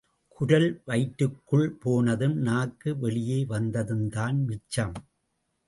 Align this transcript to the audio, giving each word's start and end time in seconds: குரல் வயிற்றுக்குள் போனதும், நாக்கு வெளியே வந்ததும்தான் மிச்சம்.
குரல் 0.37 0.81
வயிற்றுக்குள் 0.85 1.75
போனதும், 1.79 2.35
நாக்கு 2.39 2.99
வெளியே 2.99 3.45
வந்ததும்தான் 3.49 4.45
மிச்சம். 4.45 4.95